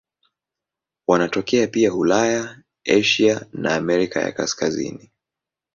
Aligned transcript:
Wanatokea 1.07 1.67
pia 1.67 1.93
Ulaya, 1.93 2.63
Asia 2.85 3.45
na 3.53 3.75
Amerika 3.75 4.19
ya 4.21 4.31
Kaskazini. 4.31 5.11